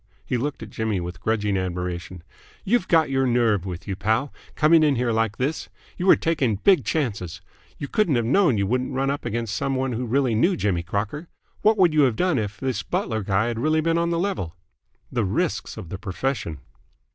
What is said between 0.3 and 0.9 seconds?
looked at